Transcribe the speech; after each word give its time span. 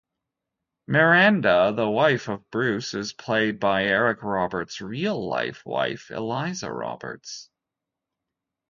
Miranda, 0.87 1.71
the 1.77 1.87
wife 1.87 2.27
of 2.27 2.49
Bruce, 2.49 2.95
is 2.95 3.13
played 3.13 3.59
by 3.59 3.83
Eric 3.83 4.23
Roberts' 4.23 4.81
real-life 4.81 5.63
wife, 5.63 6.09
Eliza 6.09 6.71
Roberts. 6.71 7.51